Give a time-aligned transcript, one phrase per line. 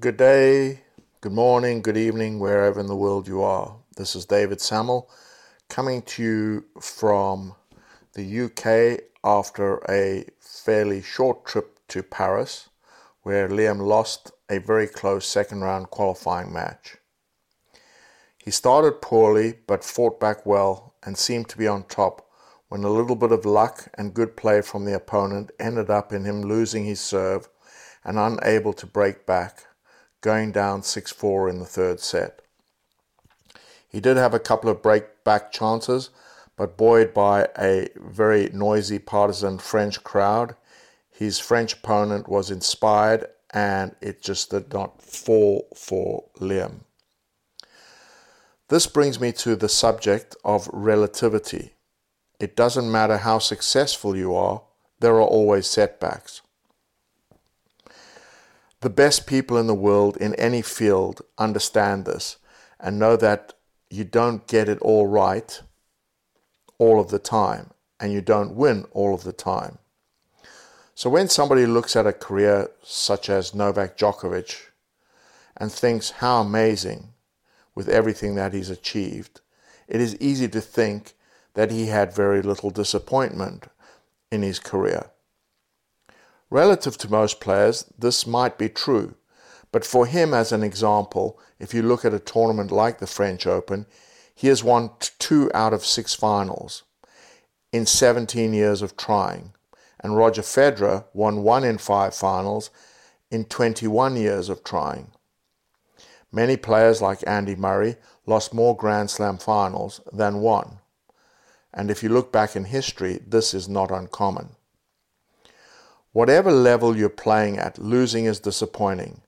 [0.00, 0.80] Good day,
[1.20, 3.76] good morning, good evening, wherever in the world you are.
[3.96, 5.08] This is David Sammel
[5.68, 7.54] coming to you from
[8.14, 12.68] the UK after a fairly short trip to Paris,
[13.22, 16.96] where Liam lost a very close second round qualifying match.
[18.36, 22.28] He started poorly but fought back well and seemed to be on top
[22.68, 26.24] when a little bit of luck and good play from the opponent ended up in
[26.24, 27.48] him losing his serve
[28.04, 29.62] and unable to break back
[30.26, 32.42] going down 6 4 in the third set.
[33.88, 36.10] He did have a couple of break back chances,
[36.56, 40.56] but buoyed by a very noisy partisan French crowd,
[41.08, 46.80] his French opponent was inspired and it just did not fall for Liam.
[48.66, 51.74] This brings me to the subject of relativity.
[52.40, 54.62] It doesn't matter how successful you are,
[54.98, 56.42] there are always setbacks.
[58.80, 62.36] The best people in the world in any field understand this
[62.78, 63.54] and know that
[63.88, 65.62] you don't get it all right
[66.78, 69.78] all of the time and you don't win all of the time.
[70.94, 74.68] So when somebody looks at a career such as Novak Djokovic
[75.56, 77.14] and thinks how amazing
[77.74, 79.40] with everything that he's achieved,
[79.88, 81.14] it is easy to think
[81.54, 83.68] that he had very little disappointment
[84.30, 85.10] in his career.
[86.50, 89.16] Relative to most players, this might be true,
[89.72, 93.46] but for him, as an example, if you look at a tournament like the French
[93.46, 93.86] Open,
[94.32, 96.84] he has won two out of six finals
[97.72, 99.54] in 17 years of trying,
[99.98, 102.70] and Roger Federer won one in five finals
[103.30, 105.10] in 21 years of trying.
[106.30, 110.78] Many players like Andy Murray lost more Grand Slam finals than won,
[111.74, 114.55] and if you look back in history, this is not uncommon.
[116.16, 119.20] Whatever level you're playing at, losing is disappointing.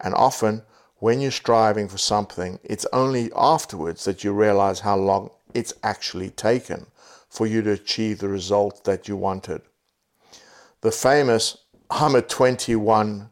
[0.00, 0.62] And often,
[0.96, 6.30] when you're striving for something, it's only afterwards that you realize how long it's actually
[6.30, 6.86] taken
[7.28, 9.62] for you to achieve the result that you wanted.
[10.80, 11.56] The famous
[11.88, 13.30] I'm a 21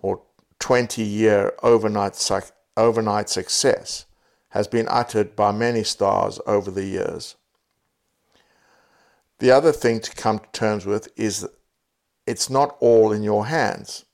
[0.00, 0.22] or
[0.60, 2.14] 20 year overnight,
[2.76, 4.04] overnight success
[4.50, 7.34] has been uttered by many stars over the years.
[9.40, 11.48] The other thing to come to terms with is
[12.26, 14.04] it's not all in your hands.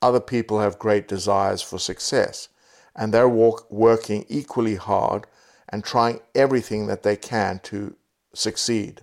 [0.00, 2.48] Other people have great desires for success,
[2.94, 5.26] and they're walk, working equally hard
[5.68, 7.96] and trying everything that they can to
[8.32, 9.02] succeed.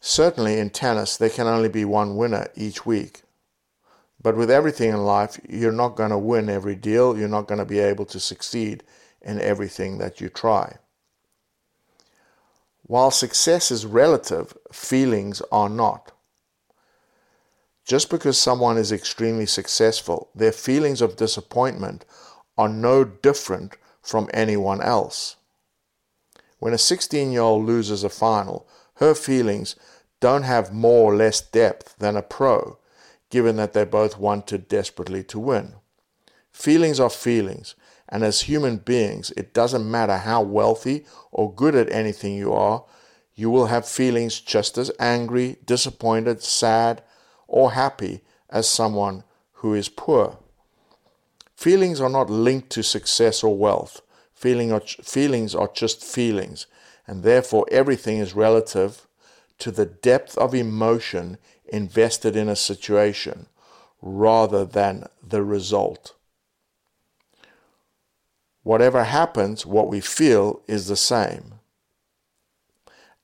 [0.00, 3.22] Certainly in tennis, there can only be one winner each week.
[4.22, 7.58] But with everything in life, you're not going to win every deal, you're not going
[7.58, 8.82] to be able to succeed
[9.20, 10.76] in everything that you try.
[12.82, 16.12] While success is relative, feelings are not.
[17.84, 22.04] Just because someone is extremely successful, their feelings of disappointment
[22.56, 25.36] are no different from anyone else.
[26.58, 29.76] When a 16 year old loses a final, her feelings
[30.20, 32.78] don't have more or less depth than a pro,
[33.28, 35.74] given that they both wanted desperately to win.
[36.52, 37.74] Feelings are feelings,
[38.08, 42.84] and as human beings, it doesn't matter how wealthy or good at anything you are,
[43.34, 47.02] you will have feelings just as angry, disappointed, sad,
[47.54, 48.20] or happy
[48.50, 49.22] as someone
[49.58, 50.36] who is poor.
[51.54, 54.02] Feelings are not linked to success or wealth.
[54.34, 56.66] Feeling are, feelings are just feelings,
[57.06, 59.06] and therefore everything is relative
[59.60, 63.46] to the depth of emotion invested in a situation
[64.02, 66.16] rather than the result.
[68.64, 71.60] Whatever happens, what we feel is the same.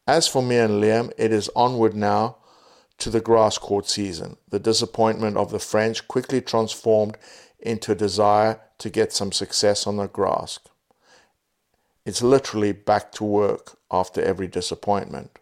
[0.06, 2.36] As for me and Liam, it is onward now
[3.00, 4.36] to the grass court season.
[4.48, 7.16] The disappointment of the French quickly transformed
[7.58, 10.58] into a desire to get some success on the grass.
[12.06, 15.38] It's literally back to work after every disappointment.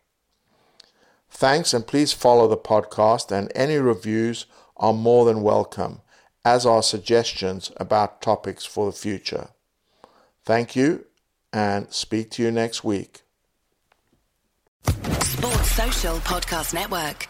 [1.31, 4.47] Thanks, and please follow the podcast, and any reviews
[4.77, 6.01] are more than welcome,
[6.45, 9.51] as are suggestions about topics for the future.
[10.45, 11.05] Thank you,
[11.53, 13.23] and speak to you next week.
[15.21, 17.29] Sports Social Podcast Network.